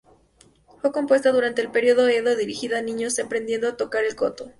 Fue 0.79 0.91
compuesta 0.91 1.29
durante 1.31 1.61
el 1.61 1.69
período 1.69 2.07
Edo 2.09 2.35
dirigida 2.35 2.79
a 2.79 2.81
niños 2.81 3.19
aprendiendo 3.19 3.67
a 3.67 3.77
tocar 3.77 4.03
el 4.03 4.15
Koto. 4.15 4.49